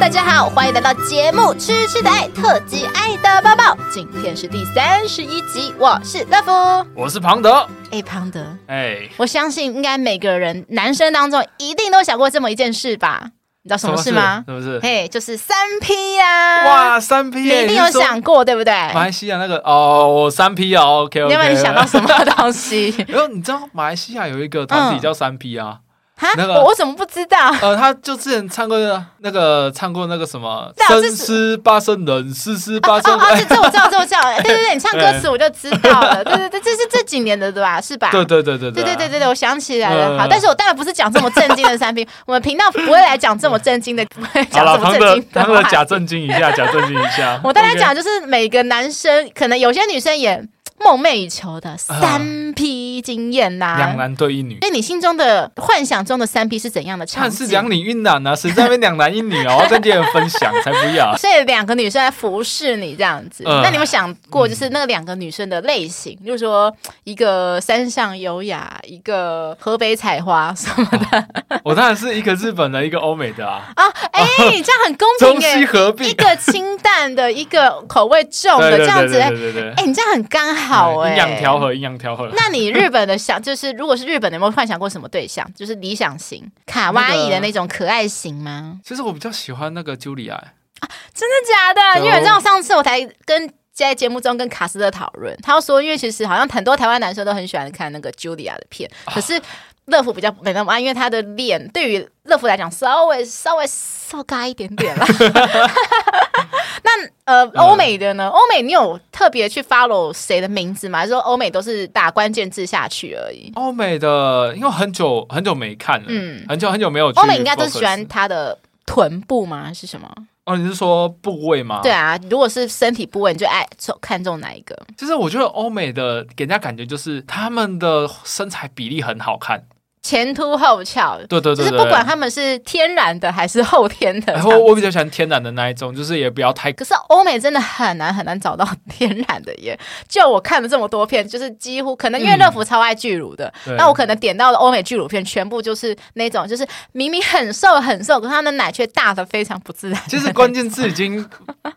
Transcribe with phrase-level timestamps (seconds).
[0.00, 7.68] 大家好，欢迎来到节目《痴痴的爱》特辑《爱的抱抱》，今天是第三十一集，我是乐福，我是庞德。
[7.90, 13.32] 哎，庞德，哎，我相信应该每个人男生当中一定都想过这么一件事吧？
[13.68, 14.42] 你知道什么事吗？
[14.46, 14.80] 什么事？
[14.82, 16.64] 嘿，就是三 P 呀！
[16.64, 18.72] 哇，三 P，你一定有想过对不对？
[18.94, 22.94] 马来西亚那个哦，我三 P 啊，OK，你有没有想到什么东西？
[23.08, 25.80] 然后你知道马来西亚有一个团体叫三 P 啊。
[26.20, 27.54] 哈，那个我怎么不知道？
[27.62, 28.76] 呃，他就之前唱过
[29.18, 33.14] 那个唱过那个什么“生死八生人，世事八生”。
[33.18, 34.20] 啊，这这我知道，这我知道。
[34.42, 36.24] 对对对， 你唱歌词我就知道了。
[36.24, 37.80] 对对对，这是这几年的对吧？
[37.80, 38.10] 是吧？
[38.10, 40.18] 对对对对对对对对对，我想起来了。
[40.18, 45.42] 好，但是我当然不是讲这么震惊的产品 我们频道不会来讲这么震惊的，不会讲这么正经的。
[45.42, 47.40] 他们假震惊一下，假震惊一下。
[47.44, 50.42] 我当然讲就是每个男生，可能有些女生也。
[50.80, 54.58] 梦寐以求的三 P 经验呐，两男对一女。
[54.60, 57.38] 所以你心中的幻想中的三 P 是怎样的场景？
[57.38, 59.66] 是两女一男啊，谁在那边两男一女哦？
[59.70, 61.16] 跟别人分享才不要。
[61.16, 66.18] 所以两个女生来服侍你这样子，那你有没有想过，就是那两个女生的类型？
[66.24, 71.28] 就是说，一个山上优雅，一个河北采花什么的。
[71.64, 73.68] 我当然是一个日本的，一个欧美的啊。
[73.76, 74.24] 啊， 哎，
[74.64, 79.18] 这样很公平中西合璧，一个清淡的，一个口味重的，这样子。
[79.18, 80.94] 哎，你这样很刚好。
[80.94, 82.28] 好哎，阴阳调和，阴阳调和。
[82.36, 85.50] 那你日本的想，就是如果是日本的，有没有幻想过什么对象？
[85.54, 88.78] 就是理想型、卡哇伊的那种可爱型吗？
[88.84, 90.34] 其实我比较喜欢那个茱莉亚。
[90.34, 92.04] 啊，真的假的？
[92.04, 99.40] 因为你知道上次我才跟在节目中跟卡斯特讨论，他说，因为其实好像很多台湾男生都很喜欢看那个茱莉亚的片，可是
[99.88, 105.04] 乐福比较没那么爱，因为他的脸对于乐福来讲稍微稍微瘦高一点点了。
[106.84, 106.90] 那
[107.24, 108.28] 呃，欧美的呢？
[108.28, 111.00] 欧美你有特别去 follow 谁的名字吗？
[111.00, 113.50] 还是说欧美都是打关键字下去而已？
[113.56, 117.10] 欧美的，因为很久很久没看了，嗯，很久很久没有。
[117.10, 119.64] 欧美应该都是喜欢他的臀部吗？
[119.64, 120.10] 还是什么？
[120.44, 121.80] 哦，你是说部位吗？
[121.82, 123.66] 对啊，如果是身体部位，你就爱
[124.00, 124.74] 看中哪一个？
[124.96, 129.64] 就是我觉得欧美的给人家感觉就是他们的身材比例很好看。
[130.08, 134.32] 前凸后翘，对对对，就是不管他们是天然的还是后天的。
[134.32, 136.72] 然后我比较喜欢天然的那一种，就是也不要太。
[136.72, 139.78] 可是欧美真的很难很难找到 天然的耶。
[140.08, 150.00] 就我看了这么多片，就是几乎可能因为乐福超爱巨乳的，那我可能点到的欧美巨乳片全部就是那种，就是明明很瘦很瘦，可是他的奶却大的非常不自然。
[150.08, 151.22] 其实 关键字已经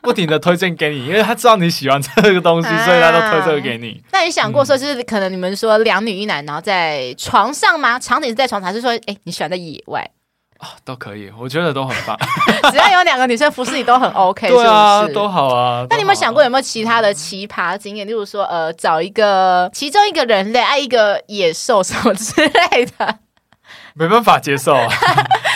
[0.03, 4.03] 不停的推荐给你，因为他知道你喜欢这个东西，所以他都推这个给你。
[4.12, 8.00] 那你想过说，就是可能你们说两女一男，然后在床上吗？
[8.00, 8.22] 长。
[8.22, 10.07] 你在床上，还是说，哎，你喜欢在野外
[10.59, 10.69] 啊？
[10.85, 12.17] 都可以，我觉得都很棒。
[12.72, 15.16] 只要有两个女生服侍你，都很 OK，对啊，是不是？
[15.16, 15.85] 都好啊。
[15.90, 18.06] 那你有没有想过，有没有其他的奇葩经验？
[18.07, 23.19] 例如说，呃，找一个其中一个人类爱一个野兽什么之类的。
[23.94, 24.73] 没办法接受，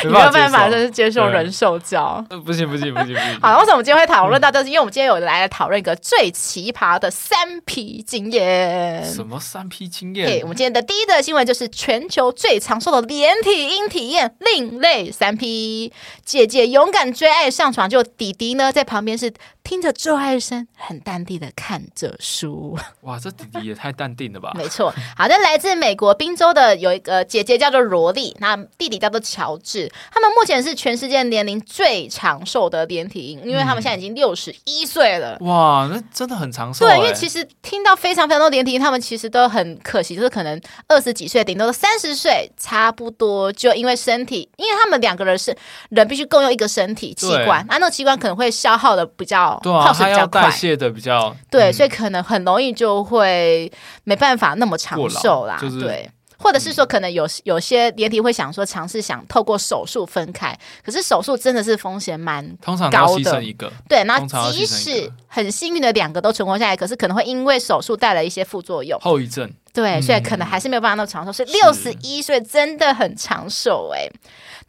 [0.07, 2.23] 没办法，就是接受人兽交。
[2.45, 3.39] 不行不行不行不行。
[3.41, 4.61] 好，为什么我们今天会讨论到这？
[4.65, 9.05] 是因为我们今天有来讨论一个最奇葩的三 P 经验。
[9.05, 10.25] 什么三 P 经验？
[10.27, 15.93] 对，我们今天的第一则新闻就是全球最长寿的连体婴体验，另类三 P。
[16.23, 19.31] 姐姐勇敢追爱上床，就弟弟呢在旁边是
[19.63, 22.75] 听着做爱声，很淡定的看着书。
[23.01, 24.51] 哇，这弟弟也太淡定了吧？
[24.55, 24.91] 没错。
[25.15, 28.35] 好的，来自美国宾州的有一个姐姐叫做罗莉。
[28.39, 35.37] 那弟弟叫做乔治，他们目前是全世界年龄最长寿的连体婴，因为他们现在已经六十一岁了。
[35.41, 36.85] 哇，那真的很长寿。
[36.85, 45.55] 对，因为其实听到非常非常多连体婴，他们其实都很可惜，就是可能二十几岁，顶多三十岁，差不多就因为身体，因为他们两个人是
[45.89, 53.71] 人，必须共用一个身体器官，啊，那个器官可能会消耗的比较，对啊，耗时比较快，代谢的比较，对，所以可能很容易就会
[54.03, 56.09] 没办法那么长寿啦，就是、对。
[56.37, 62.57] 或者是说，可能有有些连体会想说尝试想透过手术分开，可是手术真的是风险蛮
[62.91, 63.43] 高的。
[63.43, 63.71] 一个。
[63.87, 64.19] 对，那
[64.51, 69.51] 即使很幸运的两个都存活下来，可是可能会因为手术带来一些副作用、后遗症。
[69.73, 71.33] 对，所以可能还是没有办法那么长寿。
[71.33, 74.09] 所以六十一岁真的很长寿哎。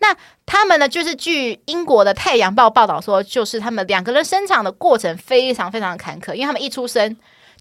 [0.00, 0.14] 那
[0.44, 0.88] 他们呢？
[0.88, 7.16] 就是据英国的《太阳报》报道说，就是他们两个人生产的过程非常非常坎坷，因为他们一出生。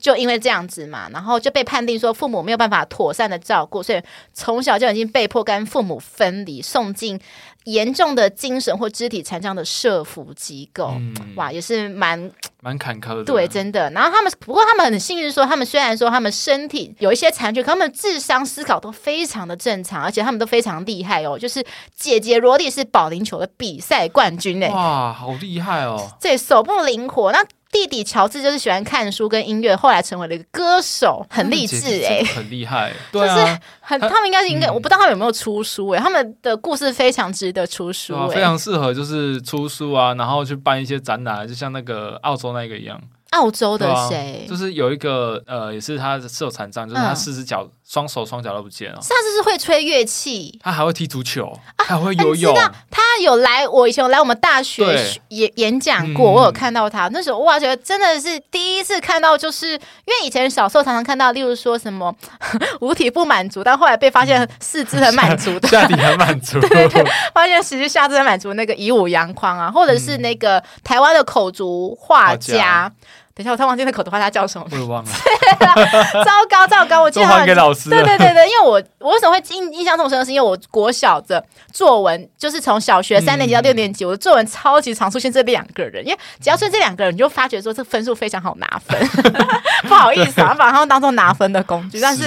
[0.06, 4.00] 就因为这样子嘛，然后就被判定说父母没有办法妥善的照顾，所以
[4.36, 7.20] 从小就已经被迫跟父母分离，送进
[7.64, 10.90] 严重的精神或肢体残障的社福机构。
[10.98, 12.32] 嗯、哇，也是蛮
[12.62, 13.24] 蛮坎坷的。
[13.24, 13.90] 对，真的。
[13.90, 21.40] 然后他们不过他们很幸运说，他们虽然说他们身体有一些残缺，可他们智商思考都非常的正常，而且他们都非常厉害哦。
[21.40, 21.66] 就是
[21.96, 26.12] 姐姐罗莉是保龄球的比赛冠军哎，哇，好厉害哦！
[26.22, 27.44] 对，手不灵活那。
[27.76, 31.76] 弟弟乔治就是喜欢看书跟音乐，后来成为了一个歌手，很励志
[32.06, 42.98] 哎、欸，很厉害， 对啊，很他们应该是应该、嗯，我不知道他们有没有出书哎、欸，他们的故事非常值得出书、欸，非常适合就是出书啊，然后去办一些展览，就像那个澳洲那个一样。
[43.32, 44.50] 澳洲的谁、啊？
[44.50, 49.02] 就是有一个呃，也是他是有残障，就是他四只脚、双、嗯、手双脚都不见了。
[49.02, 52.56] 上次是会吹乐器，他还会踢足球，啊、还会游泳。
[52.90, 54.84] 他有来，我以前有来我们大学
[55.30, 57.08] 演演讲过、嗯，我有看到他。
[57.14, 59.78] 那时候哇，觉得真的是第一次看到，就是因
[60.08, 62.14] 为以前小时候常常看到，例如说什么
[62.82, 72.92] 五体不满足，但后来被发现四肢很满足的，下体很满足，对， 对，对，发现其实下肢很满足那个以武扬匡啊，或者是那个台湾的口足画家。
[73.36, 74.66] 等一下，我突然忘记那口的话，他叫什么？
[74.72, 75.12] 我也忘了。
[76.24, 77.02] 糟糕，糟糕！
[77.02, 77.90] 我记得还给老师。
[77.90, 80.26] 对对对对，因为我我为什么会印印象这么深？
[80.26, 88.98] 是因为我国小的作文就是从小学三年级到六年级，嗯、我的作文超级常出现这两个人，因为只要出现这两个人，你就发觉说这分数非常好拿分。
[89.86, 92.24] 不好意思啊，把他们当做拿分的工具，但是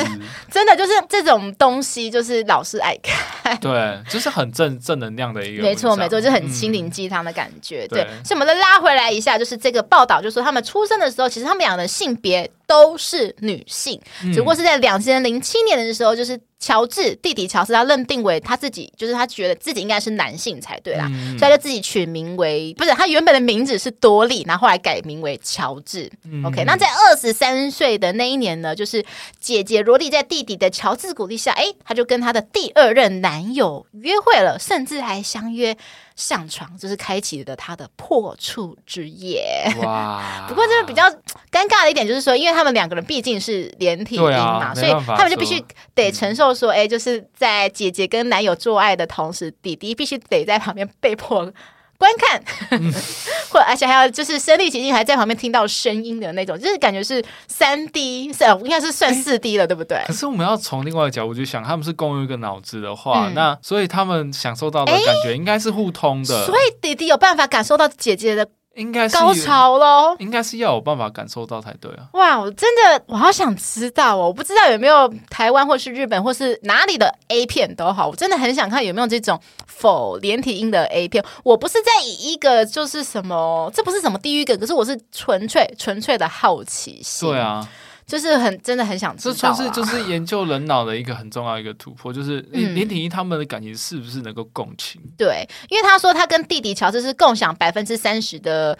[0.50, 3.56] 真的就是这种东西，就是老师爱看。
[3.61, 5.62] 对，就是很正正能量的一个。
[5.62, 7.87] 没错没错，就很心灵鸡汤的感觉。
[7.87, 16.38] 嗯、对，所以我们再拉回来一下，就是这个报道，就说他们出生的时候，其实他们俩的性别都是女性，嗯、只不过是在两千零七年的时候，就是。
[16.60, 26.10] 乔治弟弟乔治，他认定为他自己，就是他觉得自己应该是男性才对啦，嗯、所以他就自己取名为不是他原本的名字是多利，然后后来改名为乔治。
[26.25, 29.05] 嗯、OK，那在二十三岁的那一年呢，就是
[29.38, 35.76] 姐姐罗莉在弟弟的乔治鼓励下，哎，他就跟他的第二任男友约会了，甚至还相约。
[36.16, 39.40] 上床就是开启了他的破处之夜。
[39.84, 40.46] 哇！
[40.50, 41.08] 不过这个比较
[41.49, 45.64] 尴尬的一点就是说，因为他们两个人毕竟是连体婴嘛，所以他们就必须
[45.94, 51.52] 得承受说，哎、嗯，就是在姐姐跟男友做爱的同时，弟弟必须得在旁边被迫。
[51.98, 52.40] 观看，
[53.50, 60.00] 或而且还有就是身临其境，还在旁边听到声音的那种，就是感觉是三 D，是应该是算四 D 了，对不对？
[60.06, 66.46] 可是我们要从另外一个角度去想，他们是共用一个脑子的话，嗯、那所以他们享受到的感觉应该是互通的。
[66.46, 68.48] 所以弟弟有办法感受到姐姐的。
[68.78, 72.06] 应该是高潮喽，应该是要有办法感受到才对啊！
[72.12, 81.25] 哇，我真的我好想知道哦，我不知道有没有台湾或是日本或是哪里的 A 片都好，我真的很想看有没有这种否连体婴的 A 片。
[81.42, 87.28] 我不是在以一个就是什么，这不是什么地狱梗，可是我是纯粹纯粹的好奇心。
[87.28, 87.69] 对啊。
[88.08, 94.99] 就是很真的很想知道，这算是就是研究人脑的一个很重要一个突破，就是连体婴他们的感情是不是能够共情？
[95.19, 98.76] 对，因为他说他跟弟弟乔治是共享百分之三十的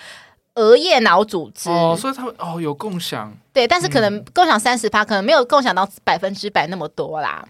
[0.55, 1.69] 额叶脑组织。
[1.69, 7.47] 哦，所以他们哦有共享，对，但是可能共享三十趴，可能没有共享到百分之百那么多啦。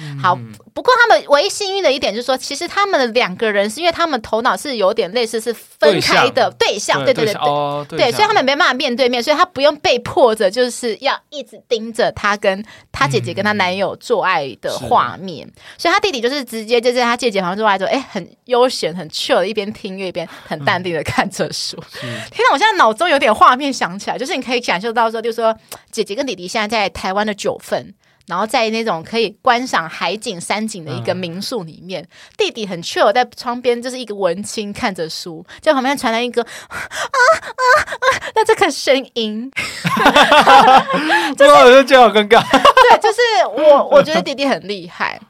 [0.00, 0.38] 嗯，好。
[0.74, 12.62] 不过他们唯一幸运的一点就是说，其实他们的两个人是因为他们头脑是有点类似是分开的对象，对对对对对，哦、对，对，所以他们没办法面对面，所以他不用被迫着就是要一直盯着他跟
[12.92, 21.76] 他姐姐跟他男友做爱的画面，嗯、所以他弟弟就是直接就在他姐姐旁边做爱，就哎很悠闲很 chill 的一边听乐一边很淡定的看着书。
[22.00, 25.56] 天哪，我现在脑中有点画面想起来，就是你可以感受到说，就是说
[25.90, 27.94] 姐姐跟弟弟现在在台湾的九份。
[28.26, 37.86] 然后在那种可以观赏海景、山景的一个民宿里面，嗯、弟弟很 chill 在窗边，就是一个文青看着书，就旁边传来一个 啊啊啊
[38.34, 39.50] 那这个声音，
[41.36, 42.42] 就是我就觉得好尴尬。
[42.50, 43.20] 对，就是
[43.56, 45.20] 我，我觉得弟弟很厉害。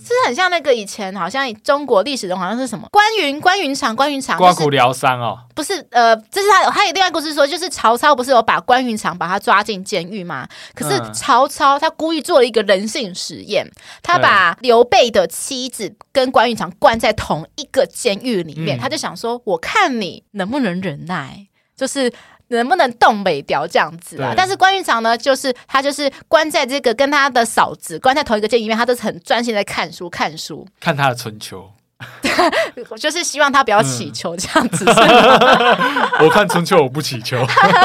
[0.00, 10.48] 是很像那个以前好像中国历史中好像是什么关云关云长关云长刮骨疗伤哦，不是呃，这是他他有另外一个故事说，就是曹操不是有把关云长把他抓进监狱吗？
[10.74, 13.70] 可是曹操他故意做了一个人性实验，
[14.02, 21.46] 他把刘备的妻子跟关云长关在同一个监狱里面，他就想说，我看你能不能忍耐，
[21.76, 22.12] 就是。
[22.48, 24.34] 能不能动北调这样子啊？
[24.36, 31.70] 但是关云长呢，就是他就是关在这个跟他的嫂子关在同一个监狱里面，他都是很专心在看书看书，看他的春秋。
[32.90, 34.84] 我就是希望他不要乞求这样子。
[34.86, 37.36] 嗯、 我看春秋，我不乞求。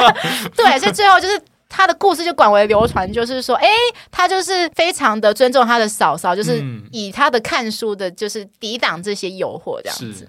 [0.56, 3.68] 对，所以最后就是他的故事就广为流传，就是说，哎，
[4.12, 10.28] 他就是非常的尊重他的嫂嫂，就是以他的看书的，就是抵挡这些诱惑这样子。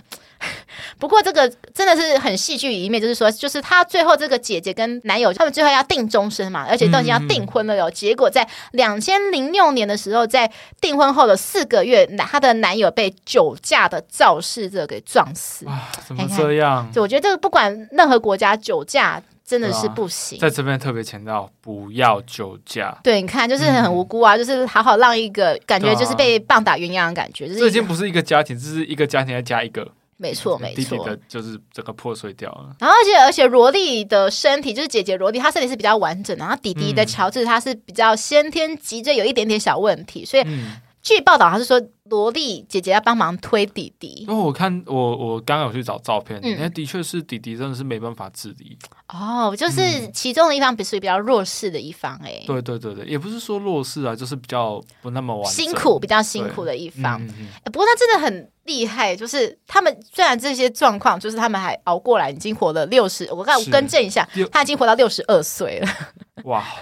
[0.98, 7.92] 不过这个真的是很戏剧一面，就是说，就是她最后这个姐姐跟男友，他们最后要定终身嘛，而且都已经要订婚了哟、嗯。
[7.92, 10.50] 结果在两千零六年的时候，在
[10.80, 15.64] 订婚后的四个月，她的男友被酒驾的肇事者给撞死。
[15.66, 16.90] 哇，怎么这样？
[16.92, 20.38] 就我觉得这个不管任何国家，酒驾真的是不行。
[20.38, 22.98] 在这边特别强调，不要酒驾。
[23.02, 27.46] 对，你看，就是很无辜啊、嗯，就是好好让一个感觉就是被棒打鸳鸯的感觉。
[27.46, 29.86] 就是、这已经不是一个家庭，这是一个家庭再加一个。
[30.16, 32.76] 没错没错，弟弟的就是这个破碎掉了。
[32.78, 40.44] 然后而且而且萝莉的身体就是姐姐萝莉，她身体是比较完整的，然后弟弟的乔治他是比较先天脊椎有一点点小问题，所以。
[41.04, 44.25] 嗯据报道，他是说萝莉姐姐要帮忙推弟弟。
[44.26, 48.78] 因为我看我我刚刚有去找照片，那、嗯、的确是弟弟真的是没办法自理。
[49.11, 52.44] 哦，就是其中的一方，比属于比较弱势的一方、欸，哎。
[52.46, 57.23] 对对对对，也不是说弱势啊，就是比较不那么完辛苦，比较辛苦的一方。
[57.23, 63.30] 嗯嗯欸、不过他真的很厉害，就是他们虽然这些状况，就是他们还熬过来，已经活了六十。
[63.30, 65.88] 我看我更正一下，他已经活到六十二岁了。
[66.44, 66.64] 哇！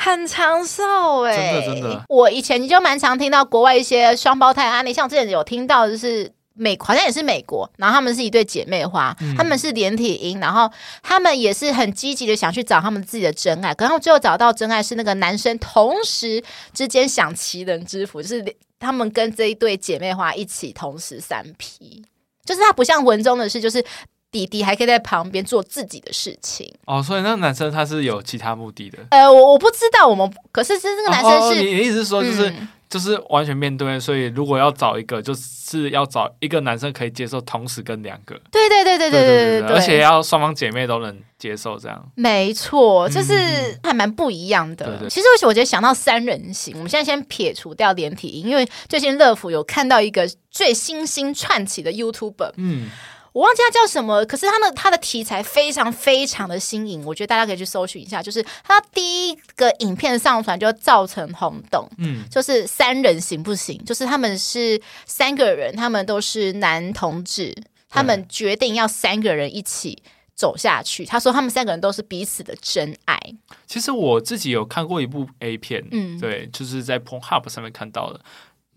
[0.00, 2.04] 很长寿哎、欸，真的真的。
[2.08, 10.70] 我以前就蛮常听到国外一些双胞胎案例，像之前有听到，就是美好像也是美国，然后他们是一对姐妹花，嗯、他们是连体婴，然后
[11.02, 16.40] 他们也是很积极的想去找他们自己的真爱，可是他们最后找到真爱是那个男生同时
[16.72, 22.04] 之间享其人之福，就是他们跟这一对姐妹花一起同时三 P，
[22.44, 23.84] 就是他不像文中的事，就是。
[24.30, 28.98] 弟弟还可以在旁边做自己的事情哦，所以那个男生他是有其他目的的。
[29.10, 42.10] 呃，我我不知道，我们可是是那个男生是，哦哦、你的意思是说就是、嗯、就是完全面对，所以如果要找一个，就是要找一个男生可以接受同时跟两个，对对对对对对对，对，而且要双方姐妹都能接受这样。
[42.14, 44.84] 没错，就是还蛮不一样的。
[44.84, 52.90] 嗯、对对对，其实我觉得想到三人行，我们现在先撇除掉连体婴，因为最近乐福有看到一个最新兴串起的 YouTuber，嗯。
[53.32, 58.22] 我忘记他叫什么，可是他的他的题材非常非常的新颖，我觉得大家可以去搜寻一下。
[58.22, 63.82] 就是他第一个影片上传就造成轰动，嗯，就是三人行不行？
[63.84, 67.54] 就是他们是三个人，他们都是男同志，
[67.88, 70.02] 他们决定要三个人一起
[70.34, 71.04] 走下去。
[71.04, 73.18] 他说他们三个人都是彼此的真爱。
[73.66, 78.20] 其实我自己有看过一部 A 片，嗯，对，就是在 Pornhub 上面看到的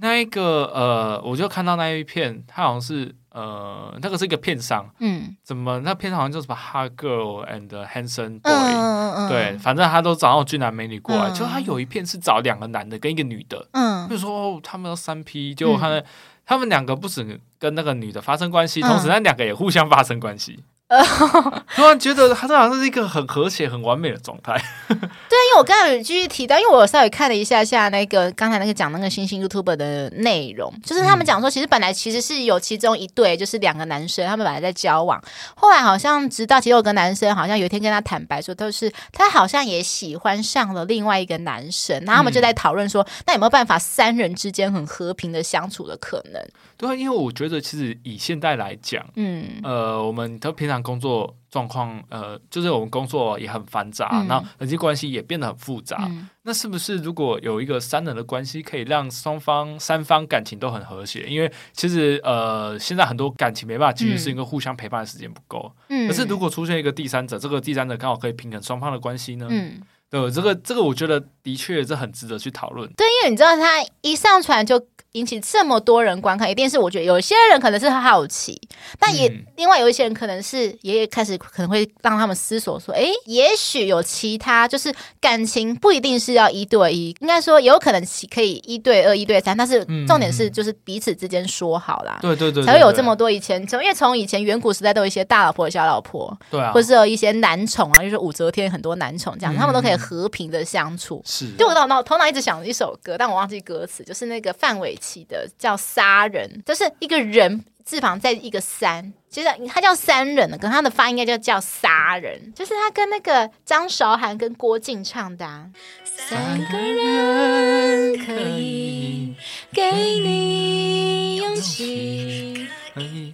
[0.01, 3.15] 那一个，呃，我就看到那一片，他好像是。
[3.34, 16.05] 呃，那个是一个片商，嗯，怎么那片好像叫什么 Hot Girl and Handsome Boy，嗯嗯、对，反正他都找到俊男美女过来，就、嗯、他有一片是找两个男的跟一个女的，嗯，就说、哦、他们要三 P，结果他们、嗯、
[16.46, 20.62] 他们两个不止跟那个女的发生关系，同时那两个也互相发生关系。
[21.75, 24.53] 突然觉得他这好像是一个很和谐、很完美的状态。
[24.88, 35.21] 对，因为我刚才有继续提到，因为我稍微看了一下下那个刚才那个讲那个星星 YouTuber 的内容，就是他们讲说，其实本来其实是有其中一对，就是两个男生，他们本来在交往，
[35.55, 46.43] 后来好像直到其实有个男生好像有一天跟他坦白说，都是他好像也喜欢上了另外一个男生，然后他们就在讨论说，那有没有办法三人之间很和平的相处的可能？
[46.77, 55.98] 对，因为我觉得其实以现在来讲，嗯，呃，我们都平常工作状况，呃，就是我们工作也很繁杂，嗯、然后人际关系也变得很复杂。
[56.10, 61.24] 嗯、那是不是如果有一个三人的关系，可以让双方三方感情都很和谐？
[61.24, 65.72] 因为其实呃，现在很多感情没办法继续，是因为互相陪伴的时间不够。
[65.90, 69.48] 嗯，可是如果出现一个第三者，这个第三者刚好可以平衡双方的关系呢？
[69.50, 72.92] 嗯，对，这个这个我觉得的确这很值得去讨论。
[72.94, 74.86] 对，因为你知道他一上传就。
[75.13, 78.60] 引起这么多人观看，一定是我觉得有些人可能是好奇，
[79.00, 88.01] 但也、嗯、另外有一些人可能是也开始可能会让他们思索说，哎，也许有其他，就是感情不一定是要一对一，应该说有可能
[88.34, 101.22] 可以一对二、一对三，但是重点是就是彼此之间说好啦，对对对，才会有这么多以前从因为从以前远古时代都有一些大老婆、小老婆，对啊，或是有一些男宠啊，就是武则天很多男宠这样，嗯、他们都可以和平的相处。
[101.25, 115.67] 是，就我脑脑头脑一直想一首歌，但我忘记歌词，就是那个范玮起的叫杀人，就是一个人字旁在一个三，其实他叫三人的，可他的发音应该就叫杀人，就是他跟那个张韶涵跟郭靖唱的、啊。
[116.05, 119.36] 三个人可以
[119.74, 122.67] 给你勇气。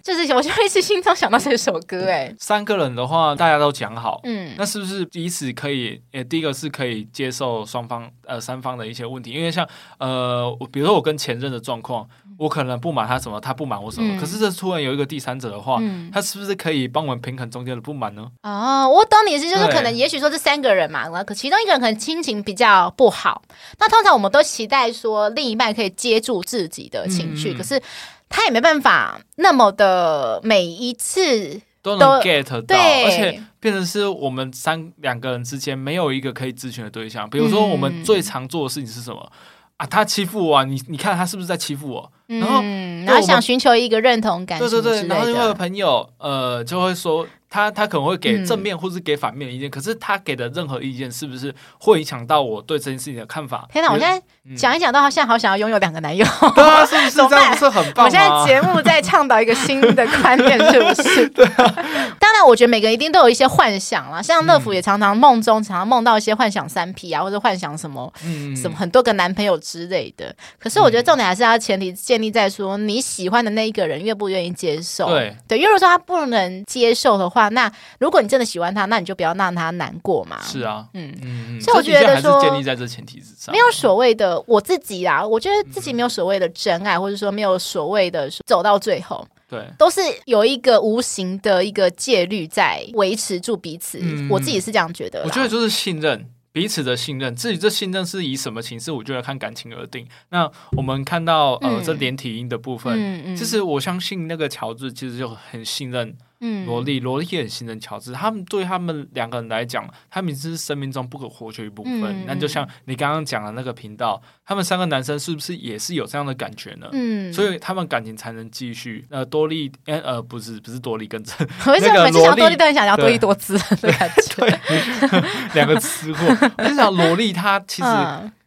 [0.04, 2.34] 就是我就会是心中想到这首歌哎。
[2.40, 6.02] 三个人的话，大家都讲好，嗯，那是不是彼此可以？
[6.12, 9.68] 呃，第一个是可以接受双方呃三方的一些问题，因为像
[10.00, 18.28] 呃，比如说我跟前任的状况，我可能不满他什么，他不满我什么，嗯、可是这突然有一个第三者的话，嗯、他是不是可以帮我们平衡中间的不满呢？
[18.44, 23.42] 哦，我懂你的意思，就是可能也许说这三个人嘛，可其中一个人可能心情比较不好，
[23.80, 27.82] 那通常我们都期待说另一半可以接住自己的情绪，嗯、可是。
[28.30, 37.30] 他也没办法那么的每一次都，都能 get 到，对而且变成是我们三两个人之间没有一个可以咨询的对象。
[37.30, 39.32] 比如说，我们最常做的事情是什么、嗯、
[39.78, 39.86] 啊？
[39.86, 42.12] 他欺负我、啊，你你看他是不是在欺负我？
[42.28, 42.62] 然后
[43.06, 47.26] 然后想寻求一个认同感，对对对，然后另外一个朋友呃就会说。
[47.50, 53.66] 他他可能会给正面或是给反面的意见，嗯、可是他给的任何意见是不是会影响到我对这件事情的看法？
[53.72, 53.90] 天哪！
[53.90, 54.22] 我现在
[54.54, 58.04] 讲一讲到，他现在好想要拥有两个男友， 对啊，是不是这样是很棒？
[58.06, 61.28] 我现在节目在倡导一个新的观念，是不是？
[61.32, 61.74] 对啊。
[62.20, 70.36] 当然，我觉得每个人一定都有一些幻想啦，像乐福也常常梦中常常梦到一些幻想三 P 啊，或者幻想什么、嗯、什么很多个男朋友之类的。
[70.60, 75.08] 可是我觉得重点还是要前提建立在说你喜欢的那一个人愿不愿意接受。
[75.10, 80.42] 对对，因为如果说他不能接受的话，那如果你真的喜欢他，那你就不要让他难过嘛。
[80.42, 94.00] 是啊，嗯嗯，所以我觉得说，建立在这前提之上，没有所谓的我自己啊，我觉得自己没有所谓的真爱，嗯、或者说没有所谓的走到最后，对，都是有一个无形的一个戒律在维持住彼此。
[94.02, 96.26] 嗯、我自己是这样觉得，我觉得就是信任
[96.58, 97.36] 彼此的信任。
[97.36, 100.08] 至于这信任是以什么形式，我觉得看感情而定。
[100.30, 106.18] 那我们看到呃，嗯、这连体婴的部分，嗯嗯，其实我相信那个乔治其实就很信任。
[106.40, 108.14] 嗯，萝莉，萝莉也很信任乔治。
[108.14, 112.04] 他们对他们两个人来讲，他们是生命中不可或缺一部分。
[112.04, 116.88] 嗯、那就像你刚刚讲的那个频道，他们三个男生是不是也是有这样的感觉呢？
[116.92, 119.06] 嗯，所以他们感情才能继续。
[119.10, 121.34] 呃，多莉，呃，不是，不是多莉跟着
[121.66, 124.46] 我为什么每次想多莉都很想要多莉多姿的感觉？
[124.46, 125.24] 对，
[125.56, 126.52] 两个吃货。
[126.60, 127.90] 我就想萝莉，她其实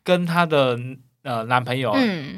[0.04, 0.78] 跟她的
[1.25, 1.92] 呃男朋友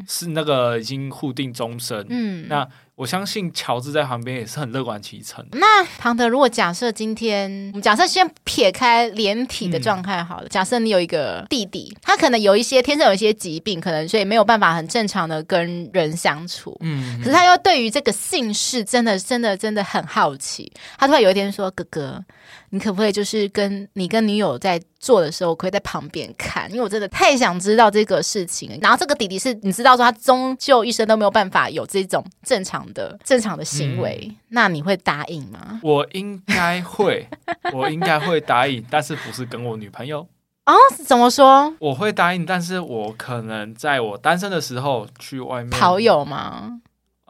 [0.09, 2.06] 是那个已经互定终身。
[2.09, 2.66] 嗯，那。
[3.02, 5.44] 我相信乔治在旁边也是很乐观其成。
[5.50, 16.78] 那庞德，如果假设今天，我们假设先撇开连体的状态好了，嗯、假设你有一个弟弟，他可能有一些天生有一些疾病，可能所以没有办法很正常的跟人相处。
[16.80, 20.73] 嗯，可是他又对于这个姓氏真的真的真的很好奇。
[20.97, 22.25] 他突然有一天说：“哥哥。”
[22.74, 28.78] 你可不可以就是跟你跟女友在做的时候，我可以在旁边看，因为我真的太想知道这个事情。
[28.80, 35.80] 然后这个弟弟是你知道说他终究一生都没有办法有这种正常的正常的行为，嗯、那你会答应吗？
[35.82, 37.28] 我应该会，
[37.74, 40.26] 我应该会答应，但是不是跟我女朋友
[40.64, 40.74] 哦？
[41.04, 41.74] 怎么说？
[41.78, 46.80] 我会答应，但是我可能在我单身的时候去外面跑友吗？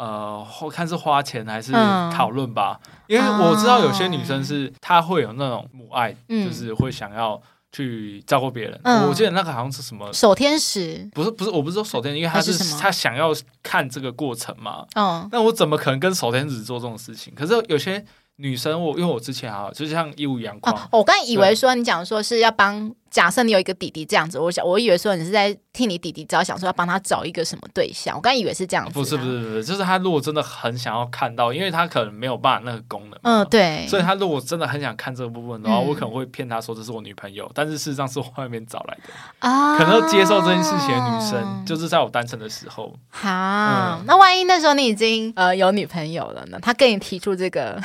[0.02, 1.70] 呃，看是花钱还是
[2.10, 7.40] 讨论吧，嗯、因为我知道有些女生是她会有那种母爱，嗯、就是会想要
[7.70, 8.80] 去照顾别人。
[8.82, 13.32] 嗯、我记得那个好像是什么守天使，不是不是，我不是说守天使，因为他是他想要
[13.62, 14.84] 看这个过程嘛。
[14.96, 17.32] 嗯，那我怎么可能跟守天使做这种事情？
[17.36, 18.04] 可是有些
[18.38, 22.92] 女生，我因为我之前啊，就像义务阳光，啊，我刚以为说你讲说是要帮。
[23.12, 28.16] 假设你有一个弟弟这样子，我想我以为说你是在替你弟弟着想，说要帮他找一个什么对象。
[28.16, 39.76] 我刚以为是这样子，不是不是不是，就是他如果真的很想要看到，因为他可能没有办法那个功能，嗯对，所以他如果真的很想看这个部分的话，我可能会骗他说这是我女朋友，但是事实上是我外面找来的啊。
[39.76, 42.94] 可能接受这件事情的女生，就是在我单身的时候。
[43.10, 46.58] 好，那万一那时候你已经呃有女朋友了呢？
[46.62, 47.78] 他跟你提出这个，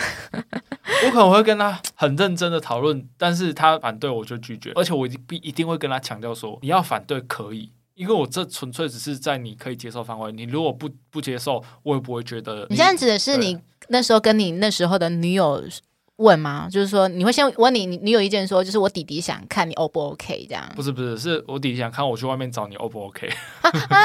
[1.06, 5.98] 我可能会跟他很认真的讨论，但是他反对我就拒绝，而且我一定一定会跟他。
[6.08, 10.32] 强调说，你要反对可以，因为我这纯粹只是在你可以接受范围。
[10.32, 12.66] 你如果不不接受，我也不会觉得。
[12.70, 15.62] 你现在指的是你那时候跟你那时候的女友
[16.18, 16.68] 问吗？
[16.72, 20.68] 就是说你会先问你女友意见，说就是我弟弟想看你 O 不 OK 这样？
[20.76, 23.28] 不是不是，是我弟弟想看我去外面找你 O 不 OK
[23.62, 24.00] 啊，啊？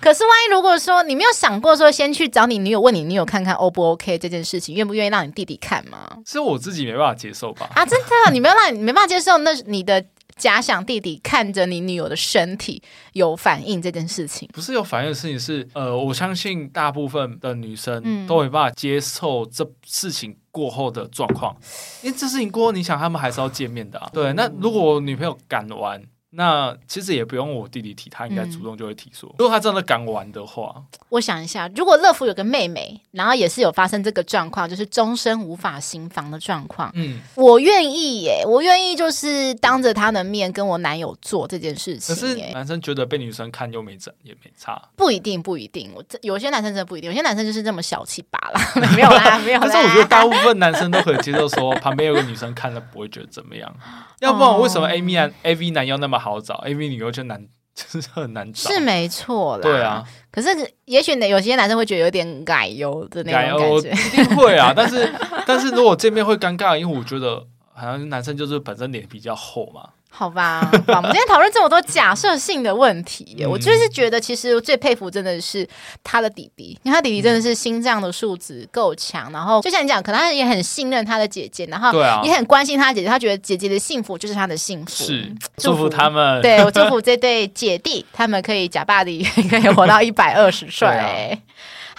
[0.00, 6.18] 可是万一如果说你没有想过说先去找你女友问你女友看看 O 不 OK 这件事情，愿不愿意让你弟弟看吗？
[6.26, 7.68] 是我自己没办法接受吧？
[7.74, 10.04] 啊，真的，你没有让你没办法接受，那你的。
[10.36, 12.82] 假想弟弟看着你女友的身体
[13.12, 21.56] 有反应这件事情，不是有反应的事情是，呃，我相信大部分的女生都没办法接受这事情过后的状况，
[22.02, 24.10] 因为这事情过后，你想他们还是要见面的啊。
[24.12, 26.02] 对，那如果我女朋友敢玩。
[26.32, 29.28] 那其实也不用我弟弟提，他应该主动就会提说。
[29.30, 30.74] 嗯、如果他真的敢玩的话，
[31.08, 42.14] 我想一下，如果乐福有个妹妹，然后也是有发生这个状况，就是终身无法行房的状况，嗯，我愿意耶，我愿意就是当着他的面跟我男友做这件事情。
[42.14, 45.90] 可是男生觉得被女生看又没整，也没差，不一定，不一定。
[45.94, 48.60] 我这有些男生真的不一定，有些男生就是这么小气罢了，
[48.94, 49.68] 没有啦， 没有啦。
[49.68, 53.74] 但是我觉得大部分男生都可以接受说，旁边有个女生看了不会觉得怎么样。
[54.20, 58.70] 要不然为什么 A V 男 A V 男优那么好找，A V 女优就难， 就是很难找？
[58.70, 59.62] 是没错啦。
[59.62, 60.48] 对啊，可是
[60.84, 64.72] 也许有些男生会觉得有点改优的那种感觉，一定会啊。
[64.76, 65.12] 但是
[65.46, 69.88] 但是如果见面会尴尬，因为我觉得好像男生就是本身脸比较厚嘛。
[70.12, 75.66] 好吧，好，我们今天讨论这么多假设性的问题，嗯、我就是觉得，其实我最佩服真的是
[76.04, 81.92] 他的弟弟，因为他弟弟真的是心脏的素质够强，然后就像你讲，可能他也很信任他的姐姐，然后
[82.22, 85.88] 也很关心他姐姐，他觉得姐姐的幸福就是他的幸福，是祝福。
[85.88, 90.88] 他们，对，我祝福这对姐弟，他们可以假爸的可以活到一百二十岁。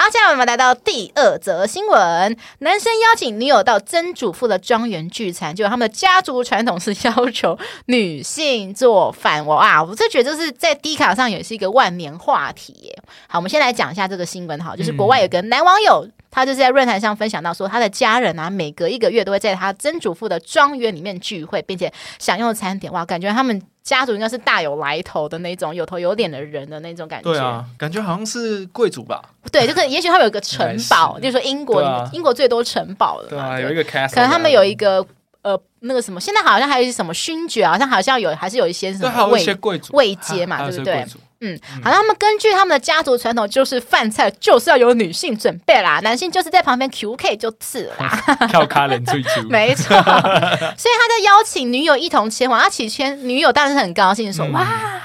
[0.02, 9.46] 好，接下来我们来到第二则新闻：男生邀请女友到曾祖父的庄园聚餐，就他们的家族传统是要求女性做饭。
[9.46, 13.04] 哇，我就觉得就是在低卡上也是一个万年话题耶。
[13.28, 14.60] 好，我们先来讲一下这个新闻。
[14.60, 16.08] 好，就是国外有个男网友。
[16.32, 22.92] 嗯他就是在论坛上分享到说，他的家人啊，每隔一个月都会在他曾祖父的庄园里面聚会，并且享用餐点。
[22.94, 27.30] 哇，感觉他们家族应该是大有来头的那种，有头有脸的人的那种感觉。
[27.30, 29.22] 对啊，感觉好像是贵族吧？
[29.52, 33.30] 对，就是也许他们有一个城堡，就是说英国，啊、英国最多城堡了嘛。
[33.30, 35.06] 对啊，有一个 castle，可能他们有一个
[35.42, 39.46] 呃那个什么，现在好像还有一些什么勋爵，好像好像有还是有一些什么位
[39.92, 41.06] 位阶嘛，对不对？
[41.44, 48.24] 嗯，好，他们根据他们的家族传统，就是饭菜就是要由女性准备啦， 男性就是在旁边 QK 就吃啦。
[48.48, 49.88] 跳卡人追求， 没错。
[49.88, 55.02] 所以他在邀请女友一同前往，他起先女友当然是很高兴，说、嗯、哇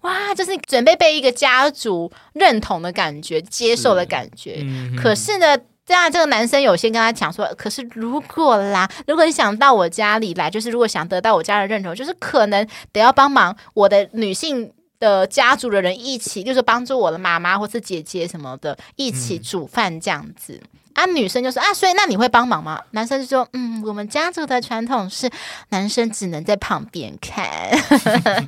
[0.00, 4.60] 哇，就是准备被一个家族认同的感觉，接受的感觉。
[4.62, 14.72] 嗯、可是呢，这样这个男生有先跟他讲说，可是如果啦，如果你想到我家里来，就是如果想得到我家的认同，就是可能得要帮忙我的女性。
[14.98, 20.60] 的家族的人一起，就是帮助我的妈妈或是姐姐什么的，一起煮饭这样子。
[20.62, 22.82] 嗯、啊，女生就说啊，所以那你会帮忙吗？
[22.92, 25.30] 男生就说，嗯，我们家族的传统是
[25.68, 27.46] 男生只能在旁边看。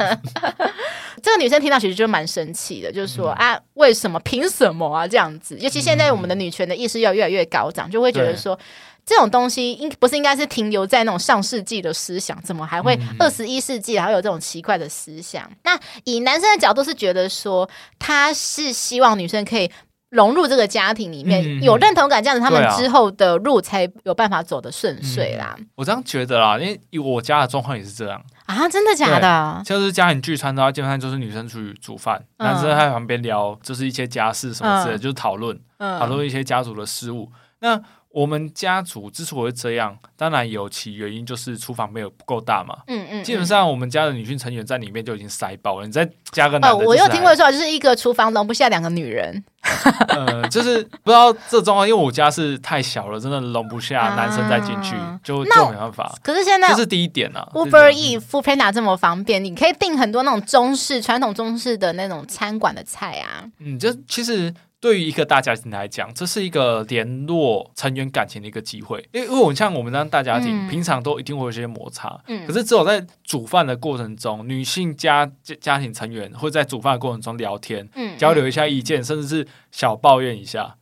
[1.22, 4.18] 这个女生听到其实就蛮生气的，就是说、嗯、啊，为什么？
[4.20, 5.06] 凭什么啊？
[5.06, 8.58] 这样子，尤其现在我们的女权的意识要越来越高涨，就会觉得说。
[9.06, 15.44] 这种东西应不是应该是停留在那种上世纪的思想，怎么还会二十一世纪还会有这种奇怪的思想？
[15.44, 17.66] 嗯、那以男生的角度是觉得说，
[17.98, 19.70] 他是希望女生可以
[20.10, 25.66] 融入这个家庭里面，嗯、有认同感，这样子他们之后的路才有办法走得顺遂啦、嗯。
[25.74, 29.62] 我这样觉得啦，因为我家的状况也是这样啊，真的假的？
[29.64, 37.30] 就是家庭聚餐的话，基本上就是女生出去煮饭，嗯、男生在旁边聊，就是一些家事什么之类就是讨论讨论一些家族的事务。
[37.60, 37.78] 那
[38.18, 42.76] 我们家族之所以会这样，当然有其原因，就是厨房没有不够大嘛。
[42.88, 49.44] 嗯嗯，嗯，基本上我们家的女性成员在里面就已经塞爆了，你再加个男的，哦，我又听过说，就是一个厨房容不下两个女人。
[50.08, 56.12] 呃，就是不知道这状况，因为我家是太小了，真的容不下男生再进去，啊、就就没办法。
[56.22, 63.44] 可是现在这是第一点啊，Uber Eats、Foodpanda 这么方便，你可以订很多那种中式、传统中式的那种餐馆的菜啊。
[63.60, 64.52] 嗯，就其实。
[64.80, 75.28] 对于一个大家庭来讲，这是一个联络成员感情的一个机会，因为因为我像我们这样大家庭，嗯、平常都一定会有些摩擦，嗯、可是只有在煮饭的过程中，女性家
[75.60, 80.76] 家庭成员会在煮饭的过程中聊天，嗯、交流一下意见，甚至是小抱怨一下，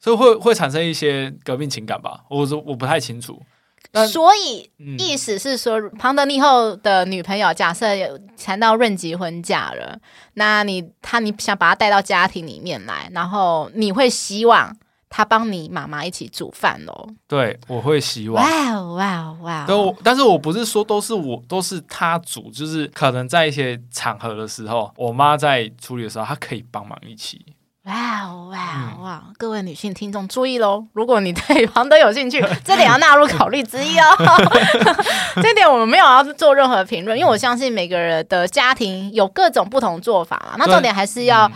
[0.00, 2.24] 所以会会产生一些革命情感吧？
[2.30, 3.42] 我说我不太清楚。
[4.08, 9.98] 所以，意思是说，庞德利后的女朋友假设有谈到论及婚嫁了，
[10.34, 14.76] 那你他你想把她带到家庭里面来，然后你会希望
[15.08, 17.06] 他帮你妈妈一起煮饭喽？
[17.28, 18.44] 对，我会希望。
[18.44, 19.64] 哇哇哇！
[19.64, 27.46] 都，但是我不是说都是我都是他煮，就是可能在一些场合的时候，我妈在处理的时候，她可以帮忙一起。
[27.84, 29.22] 哇哇哇！
[29.36, 34.04] 各位女性听众注意喽，如果你对 庞德有兴趣，这点要纳入考虑之一哦。
[35.42, 40.54] 这点我们没有要做任何评论，因为我相信每个人的家庭有各种不同做法啦。
[40.56, 41.46] 那重点还是要，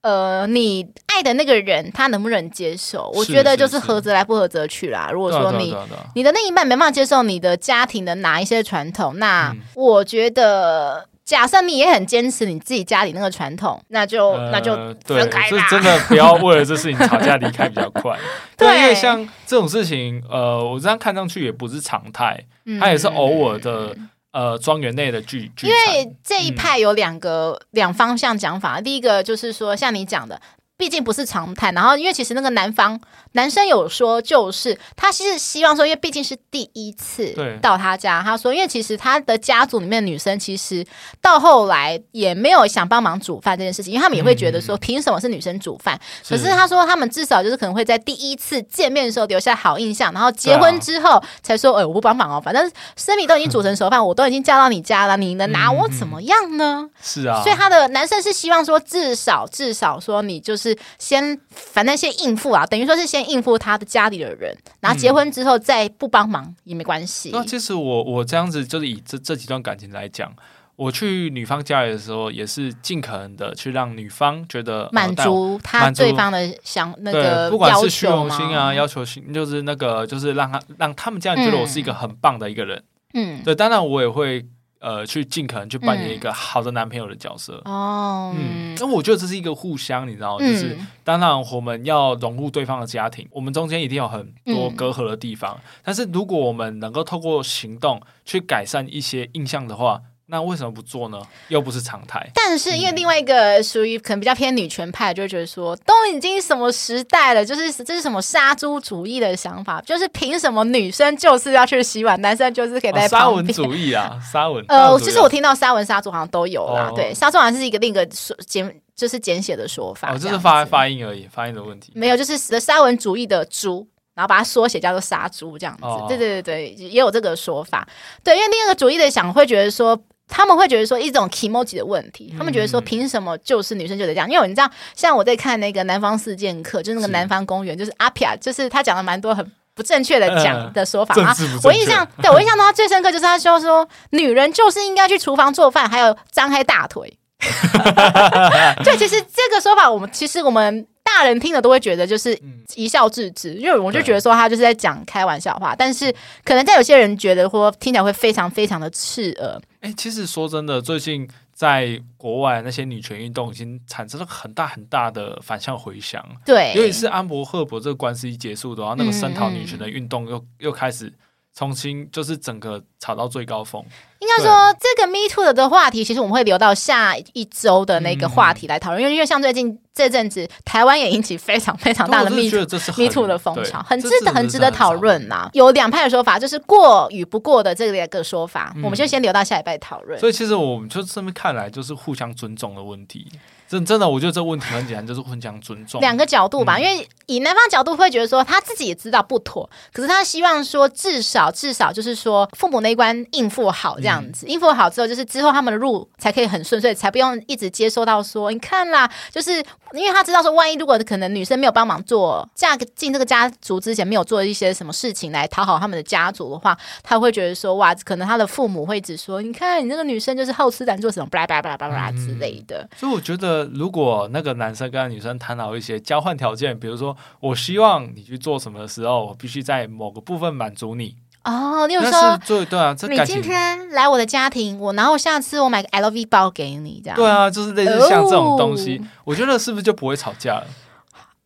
[0.00, 3.08] 嗯、呃，你爱的那个人他能不能接受？
[3.14, 5.10] 我觉得就是合则来，不合则去啦。
[5.12, 5.76] 如果说你
[6.16, 11.07] 你的另一半没办法接受你的家庭的哪一些传统，那我觉得。
[11.28, 15.68] 假设你也很坚持你自己家里那个传统，那就、呃、那就分开吧。
[15.68, 18.18] 真的不要为了这事情吵架离开比较快。
[18.56, 23.94] 对，因为像这种事情，呃，我这样看上去也不是常态，嗯、它也是偶尔的，
[24.32, 25.66] 呃，庄园内的聚聚。
[25.66, 30.40] 因为这一派有两个两、嗯、方向讲法，第一个就是说，像你讲的。
[30.78, 32.96] 毕竟不是常态，然后因为其实那个男方
[33.38, 40.86] 男生有说，就是他其实希望说，因为毕竟是第一次到他家，他说，因为其实他的家族里面的女生其实
[41.22, 45.96] 到后来也没有想帮忙煮饭这件事情，因为他们也会觉得说，凭什么是女生煮饭？
[45.96, 56.90] 嗯、可是他说，他们至少就是可能会在第一次见面的时候留下好印象，然后结婚之后才说，哎、啊欸，我不帮忙哦，反正生米都已经煮成熟饭，我都已经嫁到你家了，你能拿我怎么样呢？
[57.00, 60.58] 是啊，所以他的男生是希望说，至少至少说你就。
[60.58, 67.30] 是先，反正先应付啊，等于说是先应付他的家里的人，然后结婚之后再不帮忙也没关系。
[67.32, 70.32] 那、嗯、其实我我这样子就是以这这几段感情来讲，
[70.76, 82.82] 我去女方家里的时候，也是尽可能的去让女方觉得满足他对方的想那个，不管是虚荣心啊，要求心，就是那个就是让他让他们家人觉得我是一个很棒的一个人。
[83.14, 84.44] 嗯，对，当然我也会
[84.78, 87.60] 呃，去尽可能去扮演一个好的男朋友的角色。
[87.64, 100.02] 哦，嗯，那我觉得这是一个互相，你知道，就是当然我们要融入对方的家庭，我们中间一定有很多隔阂的地方，但是如果我们能够透过行动去改善一些印象的话。
[100.30, 101.18] 那为什么不做呢？
[101.48, 102.30] 又不是常态。
[102.34, 113.08] 但是因为另外一个属于可能比较偏女权派，就会觉得说，都已经什么时代了，就是这是什么杀猪主义的想法，就是凭什么女生就是要去洗碗，男生就是可以在旁边。
[113.08, 114.62] 沙文主义啊， 杀文。
[114.68, 116.90] 呃，其实我听到杀文杀猪好像都有啦。
[116.90, 120.12] 哦、对，杀猪好像是一个另一个说简，就是简写的说法。
[120.12, 121.90] 哦，就是发发音而已，发音的问题。
[121.94, 125.84] 没有，就是杀文主义的猪，然后把它缩写叫做杀猪这样子。
[125.84, 127.88] 哦、对对对对，也有这个说法。
[128.22, 129.98] 对，因为另一个主义的想会觉得说。
[130.28, 134.30] 他们会觉得说一种 kimoji 的问题，他们觉得说凭什么就是女生就得这样？
[134.30, 141.34] 因为你知道，像我在看那个南方四贱客，就是那个南方公园，就是阿皮亚，就是他讲了蛮多很不正确的讲的说法啊。
[141.64, 147.18] 我印象 对我印象中他最深刻就是他说说女人就是应该去厨房做饭，还有张开大腿。
[148.84, 150.86] 对，其实这个说法我们其实我们。
[151.16, 152.38] 大人听了都会觉得就是
[152.74, 159.60] 一笑置之，因为我就觉得说他就是在讲开玩笑话，但是可能在有些人觉得或听起来会非常非常的刺耳。
[159.80, 166.24] 哎，其实说真的，最近在国外那些女权运动已经产生了很大很大的反向回响。
[166.44, 171.12] 对，尤其是安博赫伯这个官司一结束的话，那个声讨女权的运动又又开始。
[171.54, 173.84] 重新就是整个炒到最高峰，
[174.20, 185.48] 应该说这个 Me Too 的的话题，其实我们会留到下一周的那个话题来讨论，因为因为像最近这阵子台湾也引起非常非常大的 Me Too 的风潮，很值得很值得讨论呐。
[185.52, 190.18] 有两派的说法，就是过与不过的这个个说法，我们就先留到下一拜讨论。
[190.18, 193.26] 所以其实我们就这么看来，就是互相尊重的问题。
[193.68, 196.00] 真真的，我觉得这个问题很简单，就是互相尊重。
[196.00, 209.52] 两个角度吧，嗯、因为以男方角度会觉得说他自己也知道不妥，可是他希望说至少至少就是说父母那一关应付好这样子，嗯、应付好之后，就是之后他们的路才可以很顺遂，才不用一直接收到说你看啦，就是
[209.92, 223.68] 因为他知道说万一如果可能女生没有帮忙做嫁进这个家族之前没有做一些什么事情来讨好他们的家族的话，他会觉得说哇，可能他的父母会只说你看你那个女生就是好吃懒做什么巴拉巴拉巴拉巴拉之类的，嗯、所以我觉得。
[223.78, 231.14] 如果那个男生跟女生谈好一些交换条件，比如说我希望你去做什么的时候，我必须在某个部分满足你。
[231.48, 237.16] 哦，你有说对对啊，这你今天来我的家庭，我然后下次我买个 LV 包给你，这样。
[237.16, 240.66] 对啊，就是类似像这种东西，哦、我觉得是不是就不会吵架了？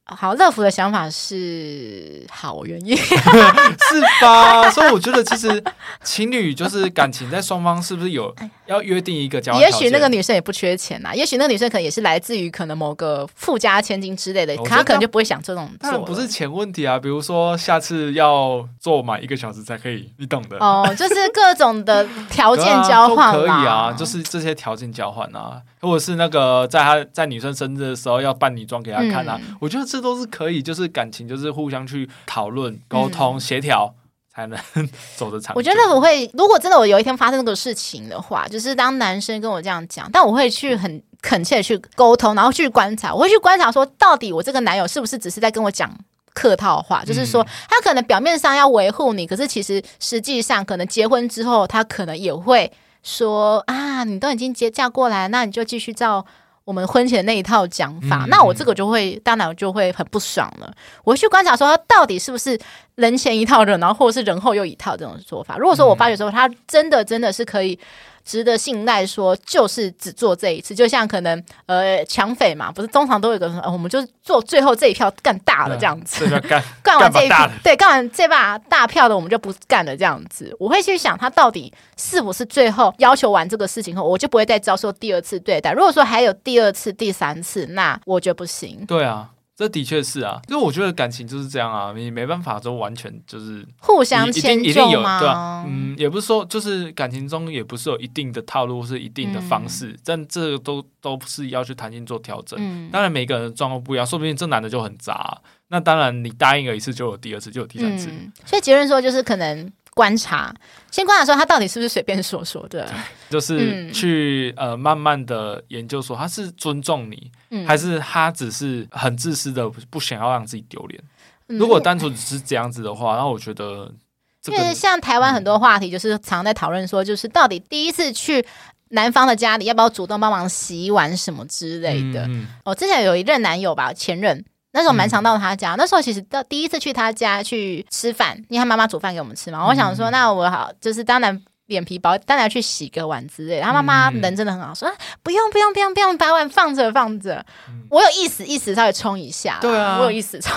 [0.05, 4.69] 好，乐福的想法是好，我愿意， 是吧？
[4.71, 5.63] 所以我觉得其实
[6.03, 8.35] 情侣就是感情在双方是不是有
[8.73, 9.63] 要约定一个交换？
[9.63, 15.91] 也许那个女生也不缺钱呐，也许那个女生可能也是来自于可能某个富家千金之类的，她可能就不会想这种做。
[15.91, 20.59] 那不是钱问题啊，比如说下次要做满一个小时才可以，你懂的。
[20.59, 30.03] 哦，就是各种的条件交换、啊、可以啊，就是这些条件交换啊，或者是那个在她在女生生日的时候要扮女装给她看啊，嗯、我觉得这。
[30.03, 34.02] 都是可以，就是感情，就是互相去讨论、沟通、协调、嗯，
[34.35, 34.59] 才能
[35.17, 35.55] 走得长。
[35.55, 45.95] 我觉得我会，如果真的我有一天发生这个事情的话，就是当男生跟我这样讲，但我会去很恳切的去沟通，然后去观察，我会去观察说，到底我这个男友是不是只是在跟我讲
[46.33, 56.25] 客套话，嗯、就是说他可能表面上要维护你，可是其实实际上可能结婚之后，他可能也会说啊，你都已经结嫁过来，那你就继续照。
[56.65, 60.73] 我们婚前那一套讲法，嗯、那我这个就会，大脑就会很不爽了。
[61.05, 62.59] 我去观察说，他到底是不是
[62.95, 65.57] 人前一套人，然后或者是人后又一套这种做法。
[65.59, 67.79] 如果说我发觉说他真的真的是可以。
[68.25, 80.55] 值得信赖，说就是只做这一次，就像可能呃抢匪嘛，不是通常都有一个、呃，我们就是做最后这一票干大了这样子，干 干完这一票，对，干完这把大票的，我们就不干了这样子。
[80.59, 85.73] 我会去想他到底是不是最后要求完这个事情后，我就不会再遭受第二次对待。
[85.73, 88.85] 如果说还有第二次、第三次，那我觉得不行。
[88.87, 89.31] 对啊。
[89.63, 94.69] 这的确是啊，因为我觉得感情就是这样啊，你没办法就完全就是互相迁就吗？
[94.69, 102.59] 一定有，对啊，嗯，也不是说就是感情中也不是有一定的套路，是一定的方式，嗯、但这个都都不是要去谈心做调整。
[102.61, 108.09] 嗯、当然每个人的状况不一样，说不定这男的就很渣，那当然你答应了一次就有第二次，就有第三次。
[108.11, 109.73] 嗯、所以结论说就是可能。
[109.95, 110.55] 观察，
[110.91, 112.89] 先观察说他到底是不是随便说说的，
[113.29, 121.03] 就是去、嗯、呃慢慢的研究说他是尊重你，嗯、还是他只是很自私的不想要让自己丢脸。
[121.49, 123.93] 嗯、如果单纯只是这样子的话，那我觉得、
[124.41, 128.43] 这个，因为像台湾很多话题就是常在讨论说，就是到底第一次去
[128.89, 132.23] 男方的家里要不要主动帮忙洗碗什么之类的。
[132.23, 134.43] 我、嗯哦、之前有一任男友吧，前任。
[134.73, 139.59] 那时候蛮常到他家，嗯、那时候其实到第一次去他家去吃饭，因为他妈妈煮饭给我们吃嘛。
[139.61, 143.63] 嗯、我想说，那我好，就是当然脸皮薄，当然要去洗个碗之类的。
[143.63, 144.91] 他妈妈人真的很好，说
[145.23, 147.45] 不用不用不用不用，把碗放着放着。
[147.91, 150.55] 我有意思意思稍微冲一下，对啊，我有意思冲。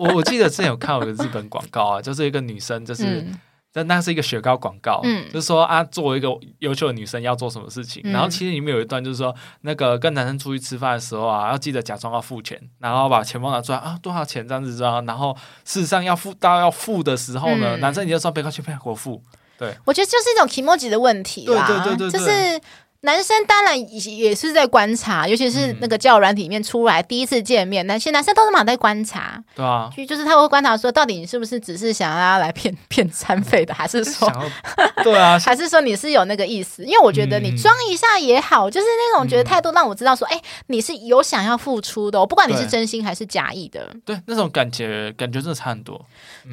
[0.00, 3.26] 我我记得之前有看过一个日本广告啊，就是一个女生就是。
[3.74, 6.28] 但那是一个雪糕广告，嗯、就是说啊，作为一个
[6.60, 8.00] 优秀的女生要做什么事情。
[8.04, 15.00] 嗯、然后其实里面有一段就是说，那个跟男生出去吃饭的时候啊，要记得假装要付钱，然后把钱包拿出来啊，多少钱这样子知道？
[15.02, 19.20] 然后事实上要付到要付的时候呢，嗯、男生你就说别客气，别我付。
[19.58, 22.60] 对，我觉得就是一种 kimoji 的问题啦，对对对对，对，就是。
[23.04, 29.42] 男生当然也是在观察，尤其是那个交友软体里面出来第一次见面，那些男生都是蛮在观察。
[29.54, 34.30] 对啊，就就是他会观察说，到底你是不是只是想要来骗骗餐费的，还是说，
[35.04, 36.82] 对啊， 还是说你是有那个意思？
[36.82, 43.90] 因为我觉得你装一下也好，就是那种觉得态度让我知道说，哎，你是有想要付出的，我不管你是真心还是假意的。
[44.06, 46.00] 对，那种感觉感觉真的差很多。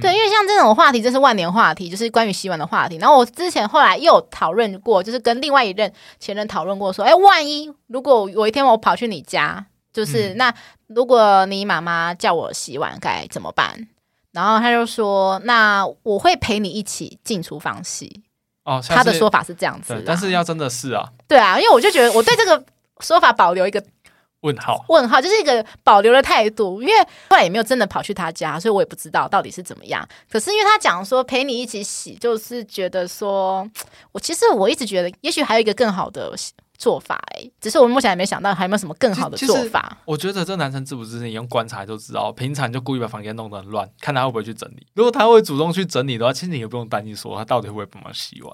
[0.01, 2.97] 对，因为像这种话题，这是万年话题，就是关于洗碗的话题。
[2.97, 7.13] 然后我之前后来又讨论过，就是跟另外一任前任讨论过，说，哎。
[7.15, 10.54] 万一如果有一天我跑去你家，就是、嗯、那
[10.88, 13.88] 如果你妈妈叫我洗碗该怎么办？
[14.32, 18.23] 然后他就说：“那我会陪你一起进厨房洗。”
[18.63, 22.63] 哦，他的说法是这样子，但是要真的是啊，对啊，因为我就觉得我对这个
[22.99, 23.84] 说法保留一个。
[24.41, 26.93] 问号，问号，就是一个保留的态度，因为
[27.30, 30.08] 后来也没有真的跑去他家，所以我也不知道到底是怎么样。
[30.30, 33.69] 可是因为他讲说陪你一起洗，就是觉得说，
[34.12, 36.34] 我其实我一直觉得，也许还有一个更好的
[36.77, 39.97] 做法，哎，只是我目前还没想到还有没有什么更好的做法。
[40.06, 44.88] 我觉得这男生自不自信，你用观察就知道，平常就故意把房间弄得很乱，看他会不会去整理。
[44.95, 48.51] 如果他会主动去整理的话，其实你也不用担心说他到底会不会帮忙洗碗。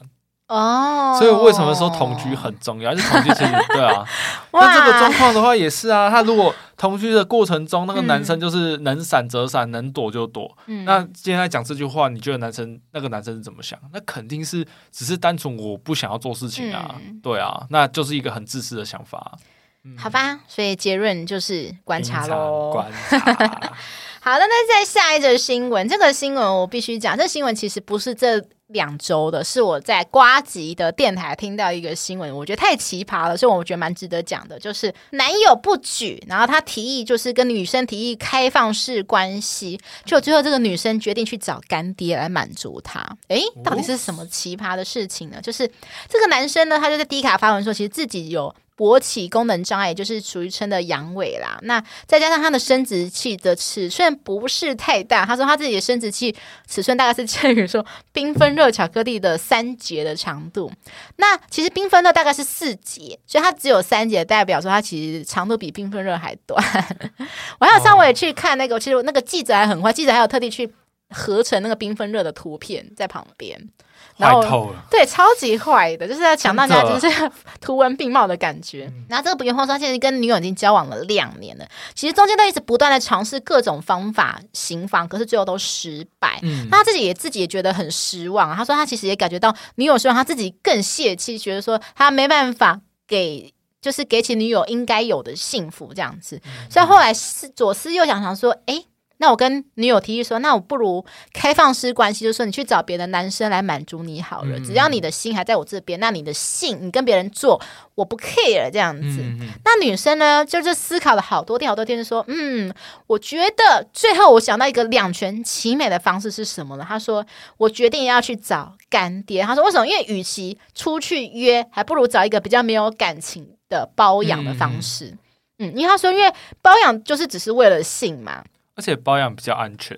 [0.47, 2.93] 哦，oh, 所以为什么说同居很重要？
[2.93, 4.05] 就是同居其实对啊。
[4.53, 6.09] 那这个状况的话也是啊。
[6.09, 10.49] 他如果同居的过程中，那个男生就是能闪则闪，能躲就躲。
[10.67, 13.77] 嗯、那今天来讲这句话，你觉得男生那个男生是怎么想？
[13.91, 16.95] 那肯定是只是单纯我不想要做事情啊。
[17.05, 19.37] 嗯、对啊，那就是一个很自私的想法。
[19.83, 22.71] 嗯、好吧，所以结论就是观察喽。
[22.71, 23.17] 观察。
[24.19, 42.99] 好的，那再下一则新闻，这个新闻我必须讲，这新闻其实不是这两周的，是我在瓜吉的电台听到一个新闻，我觉得太奇葩了，所以我觉得蛮值得讲的，就是男友不举，然后他提议就是跟女生提议开放式关系，就最后这个女生决定去找干爹来满足他。
[43.29, 45.41] 诶，到底是什么奇葩的事情呢？
[45.41, 45.69] 就是
[46.09, 48.53] 这个男生呢，他就在低卡发文说，其实自己有。
[48.77, 56.35] 勃起功能障碍就是属于称的阳痿啦，那再加上他的生殖器的尺寸不是太大，他说他自己的生殖器
[56.67, 60.71] 尺寸大概是介于说缤纷热巧克力的三节的长度，
[61.15, 66.63] 那其实缤纷热大概是四节，所以他只有三节，代表说他其实长度比缤纷热还短。
[67.59, 70.71] 我还有稍微去看那个，其实那个记者还很坏，记者还有特地去
[71.09, 73.69] 合成那个缤纷热的图片在旁边。
[74.17, 78.91] 然后对，超级坏的，就是在抢大家就是图文并茂的感觉。
[79.07, 86.39] 然后这个不原话说，他现在跟女友已经交往了两年了，其实中间都一直不断的尝试各种方法行房，可是最后都失败。
[86.41, 88.55] 嗯，那他自己也自己也觉得很失望。
[88.55, 96.41] 他说他其实也感觉到女友希望他自己更泄气，觉得说他没办法给，就是给起女友应该有的幸福这样子。
[96.45, 98.83] 嗯、所以后来是左思右想，想说，哎。
[99.19, 101.03] 那我跟女友提议说，那我不如
[101.33, 107.59] 开放式关系，就是说你去找别的男生来满足你好了，嗯、只要你的心还在我这边，那你的性你跟别人做，
[107.95, 109.23] 我不 care 这样子。
[109.65, 112.71] 那女生呢，就是思考了好多天好多天，就说，嗯，
[113.07, 116.85] 我觉得最后我想到一个两全其美的方式是什么呢？
[116.87, 117.25] 她说，
[117.57, 119.41] 我决定要去找干爹。
[119.41, 119.87] 她说，为什么？
[119.87, 125.17] 因为与其出去约，还不如找一个比较没有感情的包养的方式。
[125.57, 128.43] 嗯，嗯，因为她说，因为包养就是只是为了性嘛。
[128.77, 129.97] 而且保养比较安全，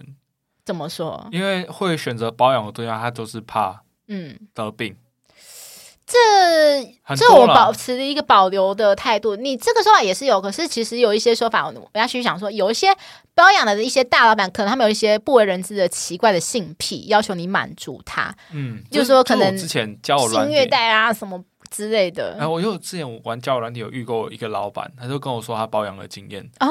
[0.65, 1.28] 怎么说？
[1.32, 4.96] 因为会选择保养的对象，他都是怕嗯得病。
[6.08, 6.18] 这
[7.15, 9.36] 这我保持一个保留的态度。
[9.36, 12.88] 你这个说法也是有，可是其实有一些说法，我要去想说，有一些
[13.36, 18.36] 保养的一些大老板，可能他们有一些不为人知的奇怪的性癖，要求你满足他。
[18.52, 21.44] 嗯，就是说可能之前教我性虐待啊什么。
[21.69, 26.67] 之类的，然后我又之前玩交友软体有遇过一个老板，他就跟我说他包养的经验，哦，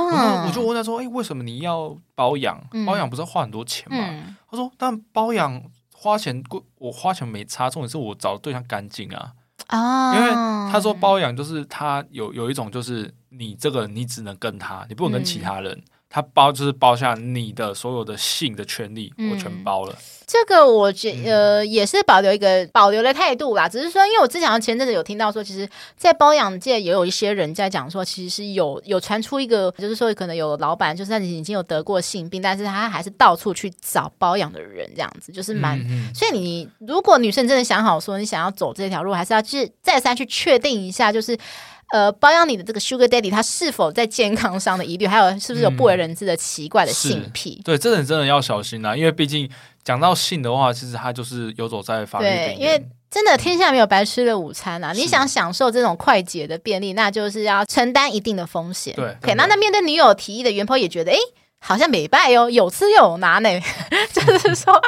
[0.47, 2.61] 我就问他说，哎，为什么你要包养？
[2.87, 4.37] 包养不是要花很多钱吗？
[4.51, 5.63] 他说，但包养
[5.95, 9.33] 花钱贵，我花钱没差，重点是我找的对象干净啊，
[9.69, 10.31] 啊，因为
[10.71, 19.95] 他说包养就是他有有一种就是你这个你只能跟他，你不能跟其他人，它包就是包下你的所有的性的权利，嗯、我全包了。
[20.27, 35.79] 这个我觉呃也是保留一个保留的态度啦，只是说，因为我之前前阵子有听到说，其实，在包养界也有一些人在讲说，其实是有有传出一个，就是说可能有老板就是他已经有得过性病，但是他还是到处去找包养的人，这样子就是蛮。
[35.81, 41.39] 嗯嗯，所以你如果女生真的想好说你想要走这条路，还是要去再三去确定一下，就是。
[41.93, 47.57] 呃，包养你的这个 Sugar Daddy，他是否在健康上的疑虑，还有是不是有不为人知的奇怪的性癖？
[47.61, 48.97] 嗯、对，这点真的要小心啊！
[48.97, 49.49] 因为毕竟
[49.83, 52.57] 讲到性的话，其实他就是游走在法律边缘。
[52.57, 54.93] 对，因为真的天下没有白吃的午餐啊！
[54.93, 58.95] 你想享受这种快捷的便利，那就是要承担一定的风险。
[58.95, 61.19] 对，OK，那那面对女友提议的原 po 也觉得，哎。
[61.61, 63.49] 好像没败哟，有吃又有拿呢，
[64.13, 64.81] 就是说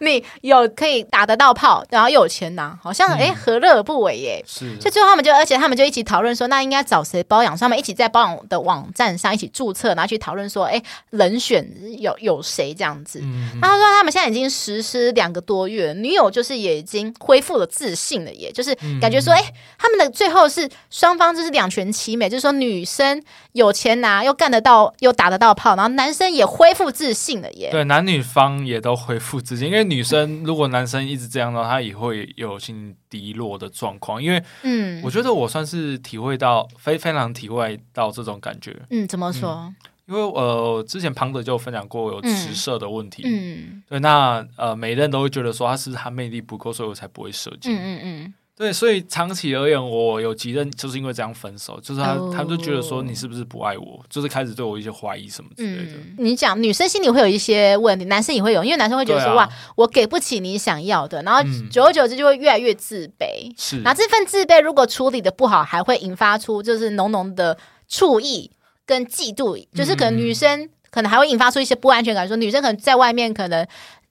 [0.00, 4.42] 你有可以打得到炮，然后又有钱拿，好像哎、嗯、何乐而不为耶？
[4.46, 7.58] 是，就最后他们就，而且他们就一起讨论说，那应该找谁包养？
[7.58, 10.80] 他们一起在包养的网站上一起注册，然后去讨论说，哎，
[11.10, 13.18] 人选有有谁这样子？
[13.22, 19.42] 嗯嗯，然后他说他们现在已经实施两个多月，女友就是也已经恢复了自信了，耶，就是感觉说，哎，
[19.76, 23.20] 他们的最后是双方就是两全其美，就是说女生
[23.52, 25.95] 有钱拿，又干得到，又打得到炮，然后。
[25.96, 27.70] 男生也恢复自信了耶！
[27.70, 34.22] 对，男女方也都恢复自信，因为女生如果男生一直这样的话，他也会有心低落的状况。
[34.22, 38.76] 因为，嗯，我觉得我算是体会到非非常体会到这种感觉。
[38.90, 39.50] 嗯，怎么说？
[39.50, 39.74] 嗯、
[40.06, 43.22] 因为呃，之前庞德就分享过有直射的问题。
[43.26, 47.74] 嗯，对，那呃，每人都会觉得说他是他魅力不够，所以我才不会射精。
[47.74, 48.34] 嗯嗯嗯。
[48.58, 52.32] 对，所以长期而言，我有几任就是因为这样分手，就是他，oh.
[52.32, 55.92] 他们就觉得说你是不是不爱我，就是开始对我一些怀疑什么之类的。
[55.92, 63.52] 嗯、你讲女生心里会有一些问题，男生也会有，因为男生会觉得说、啊、哇，我给不起你想要的，然后久而久之就会越来越自卑。
[63.58, 68.50] 是、嗯，然后这份自卑如果处理的不好，还会引发出就是浓浓的醋意
[68.86, 73.68] 跟嫉妒，就是可能女生可能还会引发出一些不安全感，说女生可能在外面可能。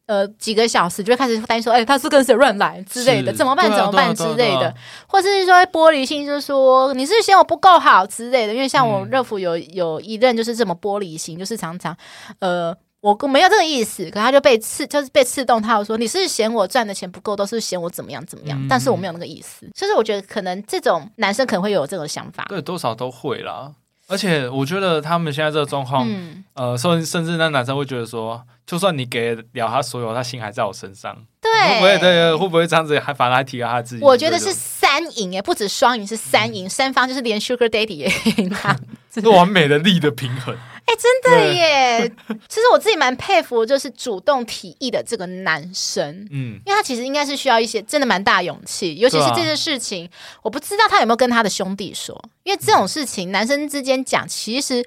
[0.08, 3.70] 呃，几个小时就会开始担心说，哎、欸，他是跟谁乱来之类的，怎么办？
[3.72, 4.74] 怎么办之类的，
[5.08, 8.53] 或者是说玻璃心，就是说你是嫌我不够好之类的。
[8.53, 11.95] 因为像我热敷有有一任就是这么玻璃心，就是常常
[12.39, 15.62] 呃，我没有这个意思，可他就被刺，就是被刺动。
[15.62, 19.68] 他有说你是嫌我赚的钱不够，都是嫌我怎么样怎么样，嗯、但是我没有那个意思。
[19.74, 23.72] 就是我觉得可能这种男生可能会有这种想法，对，多少都会啦。
[24.08, 32.36] 而且我觉得他们现在这个状况，嗯、呃，甚甚至那男生会觉得说，就算你给了他所有，他心还在我身上，对，会不会对？
[32.36, 34.03] 会不会这样子还反而还提高他自己？
[34.03, 38.78] 我觉得是三赢诶，不止双赢，是三赢，三、嗯、方就是连 Sugar Daddy 也赢他，
[39.14, 40.56] 是完美的力的平衡。
[40.86, 42.12] 哎，真的耶！
[42.48, 50.10] 其实我自己蛮佩服，就是主动提议的这个男生，嗯，因为他其实应该是需要一些真的蛮大勇气，尤其是这件事情，啊、
[50.44, 54.86] 我不知道他有没有跟他的兄弟说，因为这种事情、嗯、男生之间讲，其实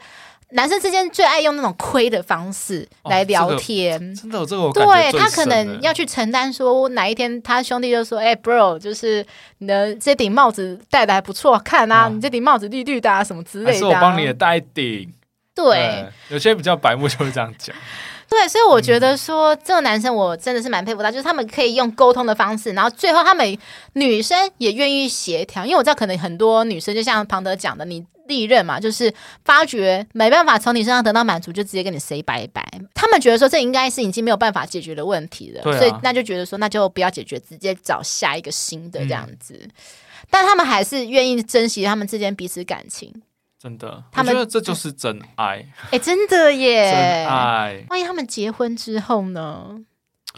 [0.50, 9.26] 男生之间最爱用那种亏的方式来聊天，真的有这个对他可能要去承担，说哪一天他兄弟就说：“哎，bro，就是
[9.58, 15.12] 你的这顶帽子戴的还不错，看啊，哦、你这顶帽子绿绿的啊，什么之类的、啊，是我帮你也戴顶。”
[15.58, 17.74] 对，有些比较白目就会这样讲。
[18.30, 23.58] 对，所以我觉得说、嗯、这个男生我真的是蛮佩服他，就是他们可以用沟通的方式，然后最后他们
[23.94, 29.12] 女生也愿意协调，因为我知道可能很多女生就像庞德讲的，你历任嘛，就是
[29.46, 32.62] 发觉没办法从你身上得到满足，就直接跟你 say 拜拜。
[32.94, 39.58] 他们觉得说这应该是已经没有办法解决的问题了，啊、所以那就觉得说那就不要解决，直接找下一个新的这样子。
[39.62, 39.70] 嗯、
[40.28, 43.10] 但他们还是愿意珍惜他们之间彼此感情。
[43.58, 45.56] 真的，他觉得这就是真爱。
[45.86, 46.92] 哎、欸，真的耶！
[46.92, 47.84] 真爱。
[47.90, 49.80] 万一他们结婚之后呢？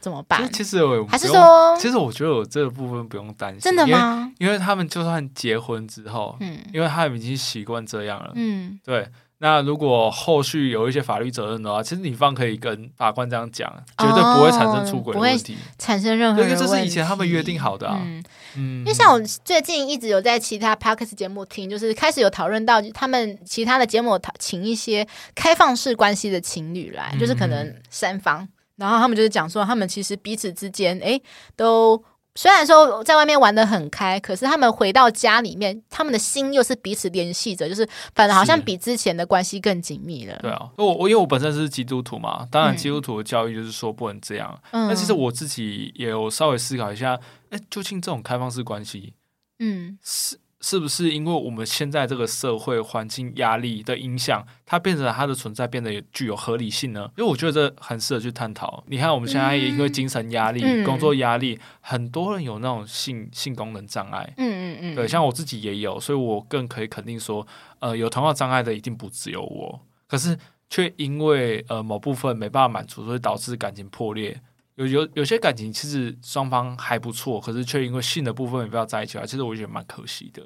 [0.01, 0.51] 怎么办？
[0.51, 3.61] 其实我还是说，其实我觉得我这个部分不用担心。
[3.61, 4.33] 真的吗？
[4.39, 9.07] 因为，因为他们就算结婚之后，嗯，因为他们已经习惯这样了，嗯，对。
[9.43, 16.43] 那如果后续有一些法律责任的话，其实女方可以跟法官这样讲，绝对不会产生出轨的问题，产生任何。
[16.43, 17.99] 因为这是以前他们约定好的啊。
[18.05, 18.23] 嗯，
[18.57, 31.19] 嗯，因为像我最近一直有在其他 podcast 节目听，就是开始有讨论到他们其他的节目，请一些开放式关系的情侣来，就是可能三方，然后他们就是讲说，他们其实彼此之间，哎，
[31.57, 32.05] 都。
[32.37, 40.39] 虽然说在外面玩的很开，可是他们回到家里面，他们的心又是彼此联系着，就是反正好像比之前的关系更紧密了。
[40.41, 44.57] 对啊，我我因为我本身是基督徒嘛，当然基督徒的教育就是说不能这样。
[44.71, 47.19] 嗯，但其实我自己也有稍微思考一下，
[47.51, 49.15] 哎，究竟这种开放式关系，
[49.59, 50.39] 嗯，是。
[50.61, 57.11] 是不是因为我们现在这个社会环境压力的影响，它变成它的存在变得具有合理性呢？
[57.17, 58.85] 因为我觉得这很适合去探讨。
[58.87, 64.35] 你看，我们现在也因为精神压力、嗯、工作压力，很多人有那种性性功能障碍。
[64.37, 67.47] 嗯嗯嗯，对，像我自己也有，所以我更可以肯定说，
[67.79, 69.81] 呃，有同样障碍的一定不只有我。
[70.07, 70.39] 可是。
[70.73, 74.41] 却因为呃某部分没办法满足，所以导致感情破裂。
[74.81, 80.43] 有有有些感情其实双方还不错，可是却因为性的部分也不要在一起啊，其实我觉得蛮可惜的。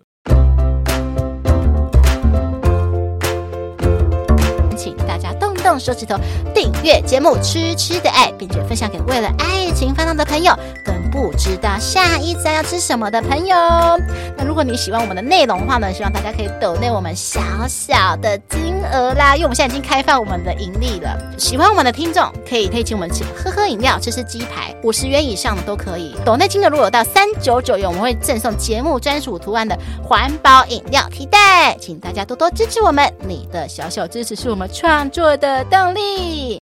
[4.77, 6.17] 请大家动动手指头，
[6.53, 10.53] 订阅节目《痴痴的爱》，并且分享给为了爱情烦恼的朋友。
[11.15, 13.55] 不知道下一餐要吃什么的朋友，
[14.37, 21.17] 那如果你喜欢我们的内容的话呢，希望大家可以抖内我们小小的金额啦，因为我们现在已经开放我们的盈利了。
[21.39, 26.17] 喜欢我们的听众可以可以请我们吃喝喝饮料，吃吃鸡排，五十元以上的都可以。
[26.25, 36.64] 抖内金额如果有到三九九元，我们会赠送节目专属图案的环保饮料提袋，请大家多多支持我们，你的小小支持是我们创作的动力。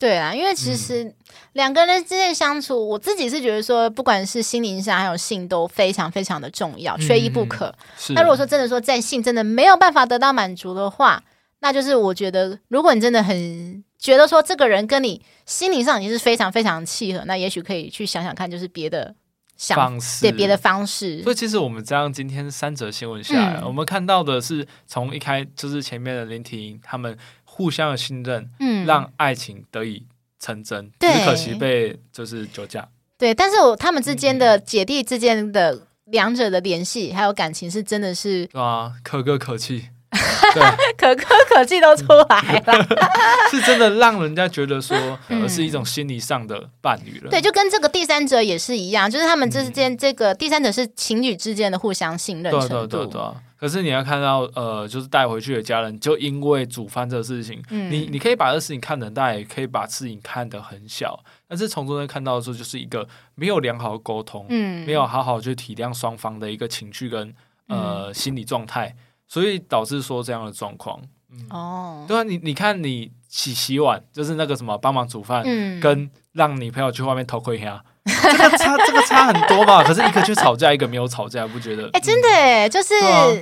[0.00, 1.14] 对啊，因为其实
[1.52, 7.66] 两个人之间相处，嗯、我自己是觉得说，不管是心灵上还有性，都非常非常的重要，缺一不可。
[8.14, 11.22] 那、嗯、如果说真的说在性真的没有办法得到满足的话，
[11.58, 19.14] 那就是我觉得，如果你真的很觉得说这个人跟你心灵上已经是非常非常契合，那也许可以去想想看，就是别的
[19.58, 21.22] 想方式，对别的方式。
[21.22, 27.14] 所以其实我们这样今天三则新闻下来，嗯、我们看到的是从一开就是前面的林婷他们。
[27.60, 30.06] 互相的信任，嗯，让爱情得以
[30.38, 30.90] 成真。
[30.98, 32.88] 对，只可惜被就是酒驾。
[33.18, 39.90] 对，但是我他们之间的姐弟之间的两者的联系还有感情是真的是，啊，可歌可泣，
[40.98, 42.86] 可歌可泣都出来了，
[43.50, 44.96] 是真的让人家觉得说，
[45.28, 47.30] 而是一种心理上的伴侣了。
[47.30, 52.68] 对，就跟这个第三者也是一样，就是他们之间这个第三者是情侣之间的互相信任程度。
[52.68, 53.22] 对对对对。
[53.56, 61.22] 可是你要看到，呃，就是带回去的家人，就因为煮饭这个事情，嗯、你你可以把这事情看得很大，也可以把事情看得很小。
[61.46, 67.34] 但是从中间看到的时候，就是一个没有良好的沟通，嗯、没有好好去体谅双方的一个情绪跟
[67.68, 68.96] 呃、嗯、心理状态，
[69.30, 71.00] 所以导致说这样的状况。
[71.32, 77.80] 嗯、哦，对啊，你你看你洗洗碗，就是那个什么帮忙煮饭，嗯、跟让女朋友去外面偷窥一下。
[78.04, 79.82] 这个差，这个差很多吧？
[79.86, 81.84] 可是一个去吵架，一个没有吵架，不觉得？
[81.88, 82.88] 哎、欸，真的哎，就是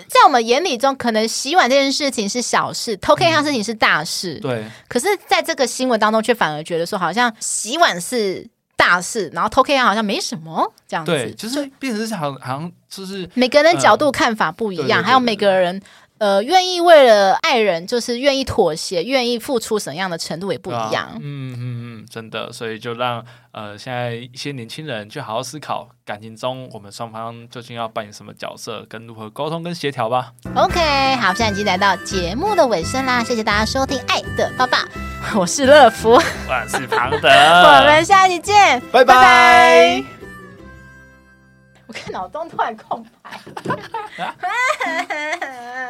[0.08, 4.38] 在我们眼里中，可能洗碗这件事情是小事，偷窥一下事情是大事。
[4.40, 4.66] 对。
[4.88, 8.46] 可是，在这个新闻当中，却反而觉得说，好像洗碗是
[8.78, 11.12] 大事，然后偷看一下好像没什么这样子。
[11.12, 15.82] 对，就是变成是好像好像就是每个人角度看法不一样，还有每个人。
[16.18, 21.04] 呃，愿意为了爱人，就是愿意妥协，愿意付出什么样的程度也不一样。
[21.04, 21.60] 啊、嗯嗯
[22.00, 30.32] 嗯，真的，所以就让呃现在一些年轻人去好好思考感情中我们双方究竟要扮演什么角色，跟如何沟通跟协调吧。
[30.56, 34.76] OK，好，现在已经来到节目的尾声啦，谢谢大家收听《爱的抱抱》，
[35.38, 39.14] 我是乐福，我是庞德， 我们下期见，拜拜。
[39.14, 40.04] 拜拜
[41.86, 43.40] 我看脑中突然空白。